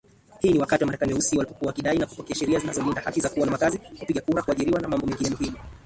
Hii 0.39 0.51
ni 0.53 0.59
wakati 0.59 0.83
Wamarekani 0.83 1.13
Weusi 1.13 1.37
walipokuwa 1.37 1.67
wakidai 1.67 1.97
na 1.97 2.05
kupokea 2.05 2.35
sheria 2.35 2.59
zinazolinda 2.59 3.01
haki 3.01 3.21
za 3.21 3.29
kuwa 3.29 3.45
na 3.45 3.51
makazi, 3.51 3.77
kupiga 3.99 4.21
kura, 4.21 4.41
kuajiriwa, 4.41 4.79
na 4.81 4.87
mambo 4.87 5.07
mengine 5.07 5.29
muhimu 5.29 5.57